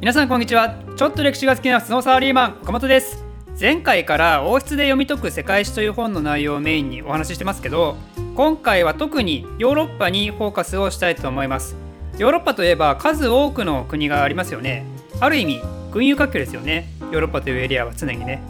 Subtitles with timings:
[0.00, 0.76] 皆さんこんにちは。
[0.94, 3.24] ちょっと歴史が好きなスノーサーリーマン岡本です。
[3.58, 7.96] 前回から王室で読み解く世界史という本の内容をメインにお話ししてますけど
[8.36, 11.74] 今回は特にヨーロッパにフォーカスをしたいと思います。
[12.16, 14.84] ヨーロッパといえば数多くの国がありますよね。
[15.18, 16.88] ある意味群雄割拠ですよね。
[17.10, 18.40] ヨーロッパというエリアは常にね。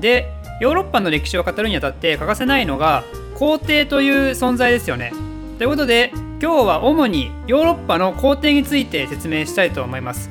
[0.00, 0.26] で
[0.60, 3.04] ヨーロッパの歴史を語るにあたって欠かせないのが
[3.36, 5.12] 皇帝という存在ですよね。
[5.58, 6.10] ということで
[6.42, 10.28] 今日は主にヨーロッパの皇帝について説明したいと思います。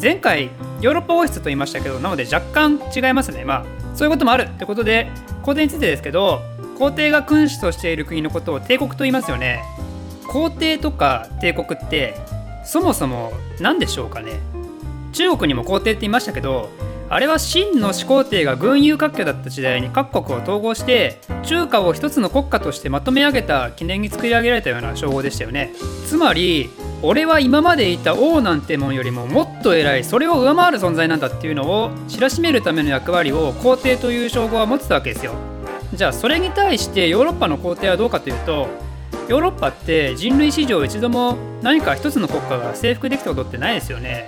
[0.00, 0.50] 前回
[0.80, 3.44] ヨーロッパ王室と言いましたけどなので若干違いますね。
[3.44, 4.42] まあそういうこともある。
[4.44, 5.08] ってことで
[5.42, 6.40] 皇帝についてですけど
[6.78, 9.62] 皇帝が君主としている国のことを帝国と言いますよね。
[10.28, 12.14] 皇帝とか帝国って
[12.64, 14.40] そもそも何でしょうかね。
[15.12, 16.70] 中国にも皇帝って言いましたけど
[17.08, 25.72] あれは秦の始皇帝が群雄割拠だった時代に各国を統合して中華を一つの国家としてまとめ上げた記念に作り上げられたような称号でしたよね。
[26.08, 26.70] つまり
[27.06, 35.34] 俺は今までいた王なんてもんよりももっと偉いそれを上回る存在なんだっていうのを知らしめるための役割を皇帝という称号は持ってたわけですよ
[35.92, 38.68] じゃあそれに対してヨーロッパの皇帝はどうかというと
[39.28, 44.26] ヨーロッパって人類史上一度も何か一つの国家が征服できたことってないですよね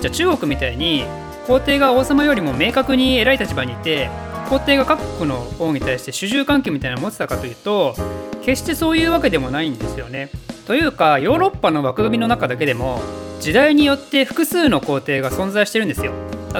[0.00, 1.04] じゃあ中国みたいに
[1.46, 4.08] 皇帝が王様よりも明確に偉い立場にいて
[4.48, 7.94] 皇帝が各国の王に対して主従関係みたいなのを持ってたかというと
[8.42, 10.30] 決してそういうわけでもないんですよね。
[10.66, 13.00] というかヨーロッパの枠組みの中だけでも
[13.40, 16.12] 時代によって複数の皇帝が存在してるんですよ。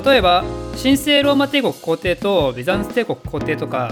[0.04, 0.44] 例えば
[0.82, 3.90] 神聖ローマ帝国皇帝とビザンツ帝国皇帝とか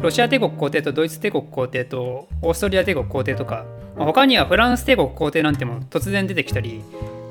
[0.00, 3.64] ロシア帝国皇帝とドイツ帝国皇帝とオーストリア帝国皇帝とか
[3.96, 6.82] 他にはフランス帝国皇帝なんても突然出てきたり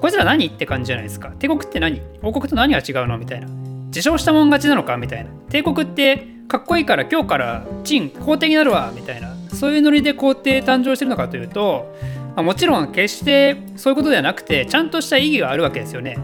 [0.01, 1.29] こいつら何って感じじゃないですか。
[1.37, 2.01] 帝国って何？
[2.23, 3.17] 王国と何が違うの？
[3.17, 3.47] みたいな。
[3.87, 4.97] 自称したもん勝ちなのか？
[4.97, 5.29] みたいな。
[5.49, 9.33] 帝国ってかっこいいから今日から陳皇帝になるわみたいな。
[9.53, 11.95] そういうノリで皇帝誕生してるのかというと、
[12.35, 16.17] まあ、もちろん決してそういうことではなくてちゃんとした意義があるわけですよね。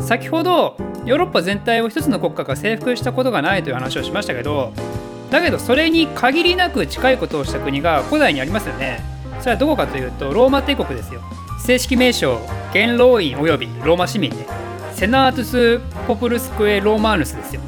[0.00, 4.72] 先ほどヨーロッパ全体を一つの国家が征服したことがないという話をしましたけど
[5.30, 9.00] だけどそれに限りなく近いことをした国が古代にありますよね。
[9.40, 11.20] それはどこかというとローマ帝国ですよ。
[11.64, 12.40] 正式名称
[12.74, 14.36] 元老院及びローマ市民で
[14.94, 17.60] セナートゥス・ポプルスクエ・ローマーヌスですよ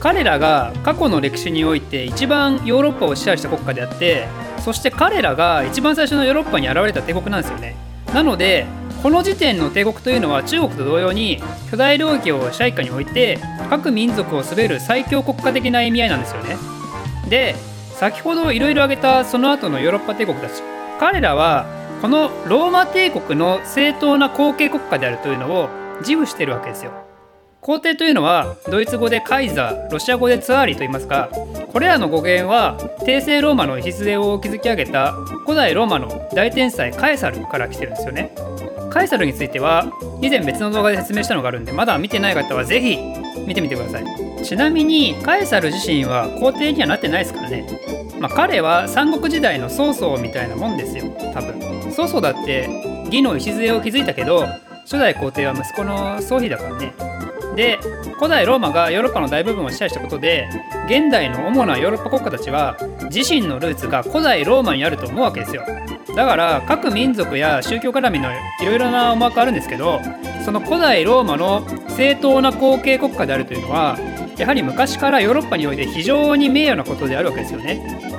[0.00, 4.26] 彼らが過去の歴史において一番ヨーロッパを支配した国家であって
[4.64, 7.74] そして彼らが一番最初のヨーロッパに現れた帝国なんですよね。
[8.14, 8.66] なので
[9.02, 16.56] この時点の帝国というのは中国と同様に巨大領域を支配下に置いて各民族を滑る最強国家的な意味合いなんですよね。
[17.28, 17.56] で
[17.94, 20.62] 先ほどいろいろ挙げたその後のヨーロッパ帝国たち。
[21.00, 21.66] 彼らは
[22.00, 25.68] このローマ帝国の正当な後継国家であるというのを
[26.00, 26.92] 自負しているわけですよ。
[27.62, 31.30] 皇帝というのはドイツ語でカイザーロシア語でツアーリと言いますが
[31.72, 35.12] これらの語源は帝政ローマの礎を築き上げた
[35.46, 38.34] 古代ローマの大天才カエサルから来てるんですよね。
[38.90, 39.86] カエサルについては
[40.20, 42.98] 以前別の動画で説明したのがあるんでまだ見てない方は是非
[43.46, 44.44] 見てみてください。
[44.44, 47.64] ちなみにカエサル自身は皇帝にはなってないですからね。
[48.18, 51.92] まあ、彼は三国時代の曹操みたいなもんですよ多分。
[51.92, 52.68] 曹操だって
[53.06, 54.46] 義の礎を築いたけど
[54.80, 57.11] 初代皇帝は息子の宗妃だからね。
[57.54, 57.78] で
[58.16, 60.48] 古代ローマがヨーロッパの大部分を支配したことで
[60.86, 62.76] 現代の主なヨーロッパ国家たちは
[63.10, 65.64] 自身のルーツが古代ローマにあると思うわけですよ。
[66.14, 68.34] だから各民族や宗教絡みのい
[68.66, 70.00] ろいろな思惑あるんですけど
[70.44, 73.98] その古代ローマの正当な後継国家であるというのは
[74.36, 78.12] やはり昔からヨーロッパにおいて非常に名誉なことであるわけですよね。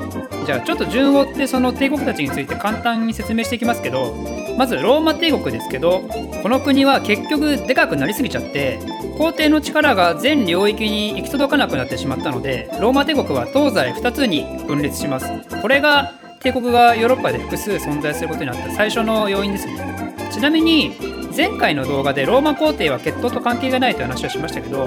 [0.46, 4.14] じゃあちょっと順を追ってその帝国たちについて簡単に説明していきますけど
[4.58, 6.02] まずローマ帝国ですけど
[6.42, 8.80] この国は結局でかくなりすぎちゃって
[9.18, 15.32] 皇帝の力が全領域に行き届かなくなってしまったのでローマ帝国は東西2つに分裂します。
[15.62, 20.16] これが帝国がヨーロッパで複数存在することになった最初の要因ですね。
[20.32, 24.86] ちなみに前回の動画でローマ皇帝は血統と関係がないという話をしましたけど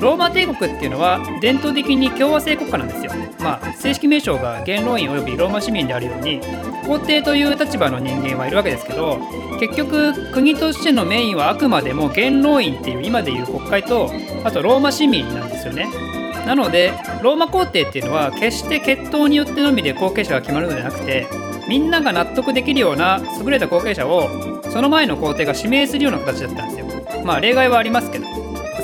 [0.00, 3.12] ローマ帝国っていうのは伝統的に共和制国家なんですよ。
[3.40, 6.40] まあ正式名称が元老院及びローマ市民であるように
[6.86, 9.18] 皇帝という立場の人間はいるわけですけど
[9.60, 14.10] 結局国としてのメインはあくまでも元老院っていう今でいう国会と
[14.44, 15.88] あとローマ市民なんですよね。
[16.46, 16.92] なので
[17.22, 21.26] ローマ皇帝っていうのは決して血統によってのみで後継者が決まるのではなくて
[21.68, 24.28] みんなが納得できるような優れた後継者を
[24.70, 27.24] その前の皇帝が指名するような形だったんですよ。
[27.24, 28.26] まあ例外はありますけど。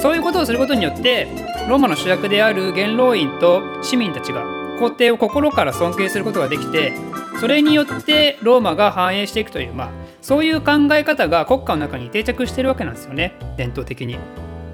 [0.04, 1.26] そういうことをすることによって
[1.66, 4.44] ローマの主役である元老院と市民たちが
[4.78, 6.92] 皇帝を心から尊敬することができて
[7.40, 9.90] それによってローマが繁栄していくというまあ
[10.20, 13.32] そういう考え方が国家の中に定着してるわけなんですよね。
[13.56, 14.18] 伝統的に。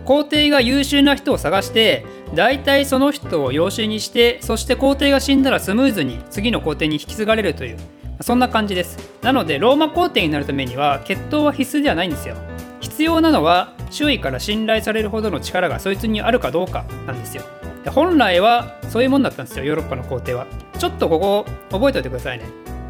[0.05, 2.05] 皇帝が優秀な人を探して
[2.35, 7.79] 大体その人を養子にしてそして皇帝が死んだらスムーズに次の皇帝に引き継がれるという。
[8.23, 8.99] そんな感じです。
[9.23, 12.37] なのでローマ皇帝になるためには血統は必須ではないんですよ。
[12.81, 17.45] 必要なのは周囲から信頼されるほどの力がそいつにあるかどうかなんですよ。
[17.85, 20.47] で本来はそういうもんだったんですよヨーロッパの皇帝は。
[20.79, 22.45] ちょっとここ覚えておいてくださいね。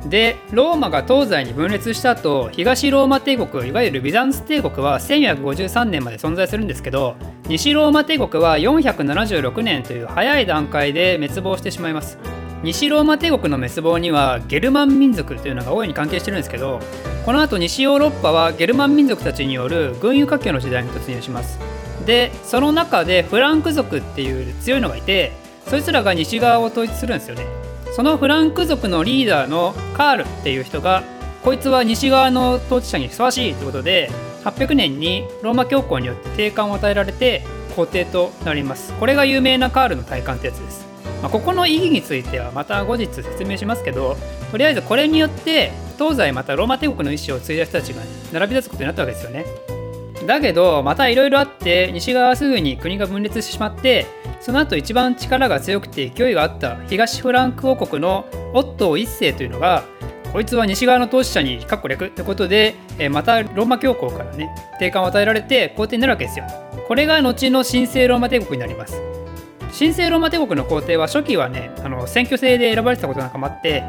[0.06, 7.16] でローマが東西に分裂した後東ローマ帝国いわゆるビザンツ帝国は1453年まで存在するんですけど
[7.48, 12.18] 西ローマ帝国は476年という早い段階で滅亡してしまいます。
[12.62, 16.80] 西ローマ帝国の滅亡にはゲルマン民族というのが大いに関係してるんですけど
[17.24, 21.58] この後西ヨーロッパはゲルマン民族たちによる軍輸割拠の時代に突入します。
[22.04, 25.32] でその中でフランク族っていう強いのがいて
[25.66, 27.46] そいつらが西側を統一するんですよね。
[27.94, 31.02] そのフランク族のリーダーのカールっていう人が
[31.42, 34.10] こいつは西側の統治者にふさわしいということで
[34.44, 37.44] 800年にローマ教皇によって定冠を与えられて
[37.76, 38.92] 皇帝となります。
[38.94, 40.86] これが有名なカールの体感ってやつです、
[41.22, 44.16] まあ、ここの意義についてはまた後日説明しますけど
[44.50, 48.02] とりあえずこれによって東西またローマ帝国の意思を継いだ人たちが
[48.32, 49.44] 並び立つことになったわけですよね。
[50.26, 54.06] だけどまたいろいろあって西側はすぐに国が分裂してしまって
[54.40, 59.84] その後一番力が強くて勢いがあった東フランク王国のオットー1世というのが
[60.32, 66.46] こいつは西側の統治者にかっこ略ってことで、えまたローマ教皇からね定冠を与えられて皇帝になるわけですよ。
[66.86, 69.09] これが後の神聖ローマ帝国になります。
[69.76, 73.84] 神聖ローマ帝国の皇帝は初期はねあの選挙制で選ばれてたことなんかもあって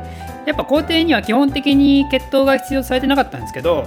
[0.46, 3.86] やっぱ皇帝には基本的に血統が必要とされてなかったんですけど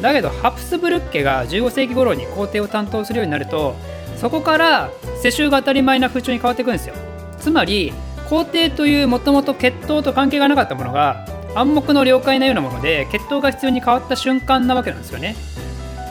[0.00, 3.74] だけどハプスブルッケが15世紀頃に皇帝を担当するようになると
[4.16, 4.90] そこから
[5.22, 6.94] 世襲が当たり前な風潮に変わっていくんですよ。
[7.38, 7.92] つまり
[8.28, 15.36] 皇帝というもともと血統と関係がなかったものが暗黙の了解なようなもので血統が必要に変わった瞬間なわけなんですよね。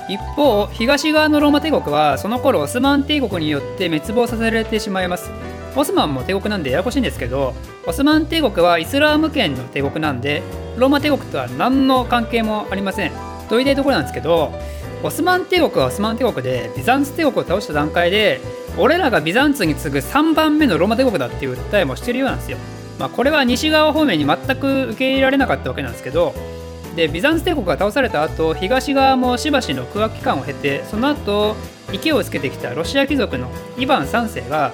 [0.10, 5.32] 一方東側のローマ帝国はその頃オスマン帝国によって滅亡させられてしまいます
[5.76, 7.54] オスマンも帝国なんでややこしいんですけど
[7.88, 10.44] オスマン帝国はイスラーム圏の帝国なんで
[10.78, 13.12] ローマ帝国とは何の関係もありません
[13.50, 14.54] と言いうところなんですけど
[15.04, 18.40] オスマン帝国はオスマン帝国でビザンツ帝国を倒した段階で
[18.78, 22.58] 俺らがビザンツに次ぐ3番目のローマ帝国だっていう訴えもしてるようなんですよ。
[23.00, 26.34] まあ、これは西側方面に全く受け入れられなかったわけなんですけど
[26.96, 31.56] でビザンツ帝国が倒された後東側もしばしの空白期間を経てその後
[31.92, 34.74] 勢をつけてきたロシア貴族のイヴァン3世が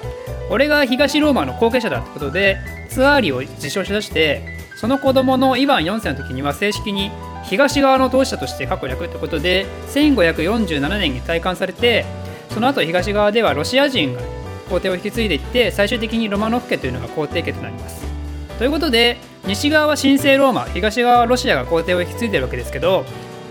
[0.50, 2.58] 俺が東ローマの後継者だってことで
[2.88, 7.10] ツアーリを自称しだしてその子供のイヴァン4世の時には正式に
[7.44, 12.04] 東側の統治者として過去略ってことで1547年に退官されて
[12.50, 14.20] その後東側ではロシア人が
[14.68, 18.19] 皇帝を引き継いでいって最終的にロマノフ家というのが皇帝家となります。
[18.60, 19.16] ということで
[19.46, 23.06] 西側は神聖ローマ東側はロシアが皇帝を引き継いでるわけですけど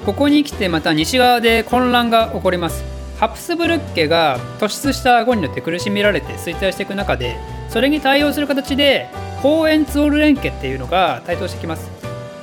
[0.05, 2.83] ここに来てまた西側で混乱が起こります。
[3.17, 7.37] ハプスブルッケが突出した顎によって苦しめられて衰退していく中で
[7.69, 9.09] それに対応する形で
[9.41, 11.89] ホーエンツォルレン家っていうのが台頭してきます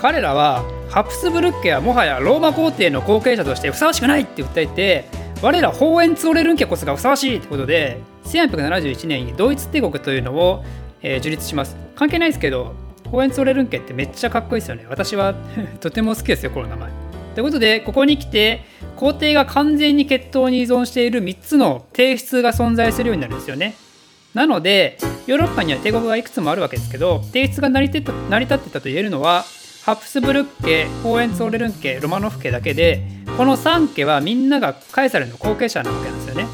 [0.03, 5.07] 彼らはハプスブルッケはもはやローマ皇帝の後継者としてふさわしくないって訴えて
[5.41, 10.63] 我らホーエンツォレルン家こそがふさわしいってことで1871年にドイツ帝国というのを、
[11.01, 12.75] えー、樹立します関係ないですけど
[13.11, 14.87] ホーエンツォレルン家ってめっちゃかっこいいですよね。
[14.89, 15.35] 私は
[15.81, 16.91] とても好きですよこの名前。
[17.35, 18.65] ということでここに来て
[18.97, 23.75] 皇帝が完全に血統に依存している3つの提出が存在するようになるんですよね。
[24.35, 29.45] なのでヨーロッパには帝国がいくつもあるわけですけど提出が成り立ってたと言えるのは
[29.85, 33.03] ハプスブルク家ホーエンツォレルン家ロマノフ家だけで
[33.37, 36.47] この3家はみんながカエサルの後継者なわけなんですよね。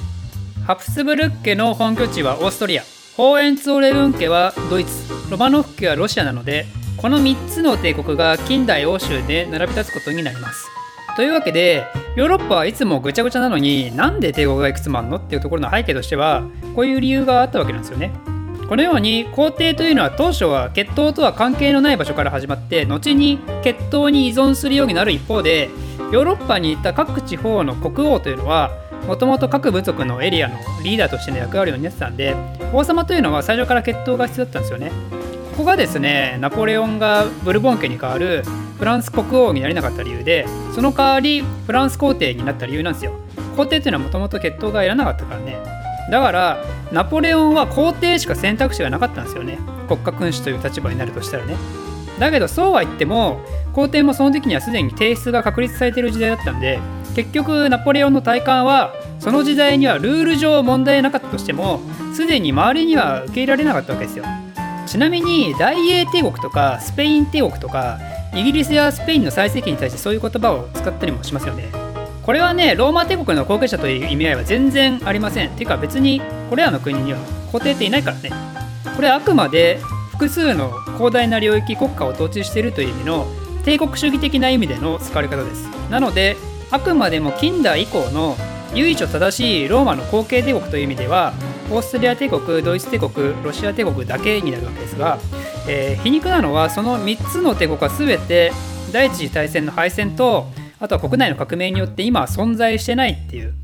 [0.67, 2.85] ハプスブルク家の本拠地はオーストリア。
[3.17, 5.13] ホーエンツォーレルン家はドイツ。
[5.31, 6.65] ロマノフ家はロシアなので
[6.97, 10.67] この3つの帝国が近代欧州で並び立つことになります。
[11.15, 11.85] というわけで
[12.17, 18.13] ヨーロッパはいつもぐちゃぐちゃなのになんで帝国がいくつもあるのっていうところの背景としてはこういう理由があったわけなんですよね。
[18.67, 25.69] このように皇帝というのは当初は血統とは関係のない場所から始まって後に血統に依存するようになる一方で
[26.13, 28.71] ヨーロッパにいた各地方の国王というのは
[29.07, 32.35] もともと各部族のエリアのリーダーとしての役割を担ってたんで
[32.73, 34.93] 王様というのは最初から血統が必要だったんですよね。
[35.53, 38.43] ここがですねナポレオンがブルボン家に代わる
[38.79, 43.13] フランス国王になれなかった理由でその代わりフランス皇帝になった理由なんですよ。
[43.57, 45.59] 皇帝というのはもともと血統がいらなかったからね。
[46.11, 49.59] だからナポレオンは皇帝しか選択肢がなかったんですよね。
[49.89, 51.57] 国家君主という立場になるとしたらね。
[52.19, 53.41] だけどそうは言っても
[53.73, 56.79] 皇帝もその時にはすでに提出が確立されている時代だったんで
[57.15, 61.81] 結局ナポレオンの体感はその時代にはルール上問題なかったとしても
[62.15, 64.25] すでに周りには受け入れられなかったわけですよ。
[64.87, 67.99] ちなみに大英帝国とかスペイン帝国とか
[68.35, 71.71] イギリスやスペインの最盛期に対してそういう言葉を使ったりもしますよね。
[72.23, 75.51] これはねローマ帝国の後継者という意味合いは全然ありません。
[75.51, 77.19] ていうか別にこれらの国には
[77.51, 78.31] 皇帝っていないからね。
[78.97, 79.81] これはあくまで
[80.13, 83.27] 複数の広大な領域国家を統治しているという意味の
[83.65, 85.65] 帝国主義的な意味での使われ方です。
[85.91, 86.37] なので
[86.73, 88.35] あくまでも近代以降の
[88.75, 91.35] 唯一正しいローマの後継帝国という意味では
[91.71, 95.19] オーストリア帝国ドイツ帝国ロシア帝国だけになるわけですが、
[95.69, 98.53] えー、皮肉なのはその3つの帝国は全て
[98.91, 100.47] 第一次大戦の敗戦と
[100.81, 103.55] あとは国内の革命によって今は存在してないっていう。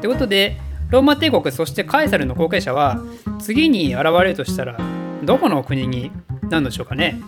[0.00, 0.58] ということで
[0.90, 3.00] ローマ帝国そしてカエサルの後継者は
[3.38, 4.78] 次に現れるとしたら
[5.22, 6.10] どこの国に
[6.42, 7.20] なるんでしょうかね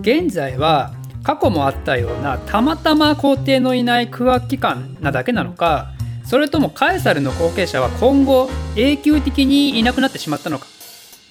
[0.00, 0.94] 現在は
[1.26, 5.90] 過去もあったようなたまたま皇帝のいない空白期間なだけなのか
[6.24, 10.66] それともカエサルの後継者は今後永久的にいなくなってしまったのか。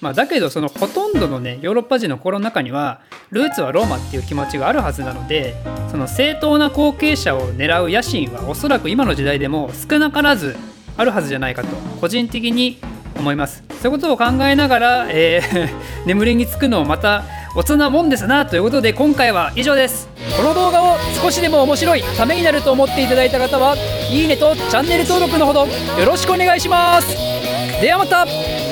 [0.02, 3.00] まあ、だけどそのほとんどのねヨーロッパ人の心の中には
[3.30, 5.54] ルーツはローマっていう気持ちがあるはずなので
[5.90, 10.54] その正当な後継者を狙う野心はおそらく今の時代でも少なからず
[10.98, 12.78] あるはずじゃないかと個人的に
[13.18, 13.64] 思います。
[13.80, 15.68] そういうことを考えながら、えー
[16.06, 17.24] 眠りにつくのをまた
[17.58, 20.10] おつなもんですなということで今回は以上です。
[20.36, 23.74] この動画を少しでも面白いためになると思っていただいた方は
[24.10, 27.08] いいねとチャンネル登録のほどよろしくお願いします。
[27.80, 28.65] ではまた。